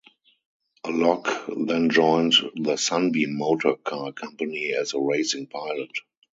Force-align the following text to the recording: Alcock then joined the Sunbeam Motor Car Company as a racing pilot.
Alcock 0.83 1.47
then 1.67 1.91
joined 1.91 2.33
the 2.55 2.75
Sunbeam 2.75 3.37
Motor 3.37 3.75
Car 3.75 4.11
Company 4.13 4.73
as 4.73 4.95
a 4.95 4.99
racing 4.99 5.45
pilot. 5.45 5.91